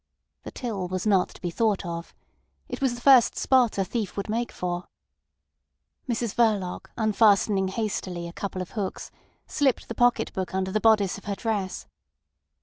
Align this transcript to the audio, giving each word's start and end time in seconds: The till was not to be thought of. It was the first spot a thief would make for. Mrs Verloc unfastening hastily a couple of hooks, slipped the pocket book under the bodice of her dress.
The 0.41 0.49
till 0.49 0.87
was 0.87 1.05
not 1.05 1.29
to 1.29 1.41
be 1.41 1.51
thought 1.51 1.85
of. 1.85 2.15
It 2.67 2.81
was 2.81 2.95
the 2.95 3.01
first 3.01 3.37
spot 3.37 3.77
a 3.77 3.85
thief 3.85 4.17
would 4.17 4.29
make 4.29 4.51
for. 4.51 4.85
Mrs 6.09 6.33
Verloc 6.33 6.89
unfastening 6.97 7.67
hastily 7.67 8.27
a 8.27 8.33
couple 8.33 8.63
of 8.63 8.71
hooks, 8.71 9.11
slipped 9.45 9.87
the 9.89 9.93
pocket 9.93 10.33
book 10.33 10.55
under 10.55 10.71
the 10.71 10.81
bodice 10.81 11.19
of 11.19 11.25
her 11.25 11.35
dress. 11.35 11.85